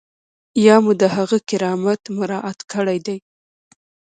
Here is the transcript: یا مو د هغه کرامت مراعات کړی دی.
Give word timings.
یا 0.65 0.75
مو 0.83 0.91
د 1.01 1.03
هغه 1.15 1.37
کرامت 1.49 2.01
مراعات 2.17 2.59
کړی 2.73 2.97
دی. 3.05 3.17